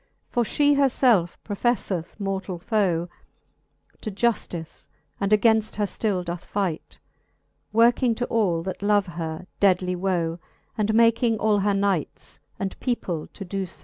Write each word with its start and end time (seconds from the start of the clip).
For 0.31 0.41
Ihe 0.43 0.77
her 0.77 0.87
felfe 0.89 1.37
profefleth 1.45 2.17
mortall 2.19 2.59
foe 2.59 3.07
To 4.01 4.09
juftice, 4.09 4.87
and 5.19 5.31
againft 5.31 5.75
her 5.75 5.83
ftill 5.85 6.25
doth 6.25 6.43
fight, 6.43 6.97
Working 7.71 8.15
to 8.15 8.25
all, 8.25 8.63
that 8.63 8.81
love 8.81 9.05
her, 9.05 9.45
deadly 9.59 9.95
woe, 9.95 10.39
And 10.75 10.95
making 10.95 11.37
all 11.37 11.59
her 11.59 11.75
knights 11.75 12.39
and 12.57 12.79
people 12.79 13.27
to 13.27 13.45
doe 13.45 13.57
fb, 13.57 13.59
R 13.59 13.65
^ 13.65 13.67
XXI. 13.67 13.79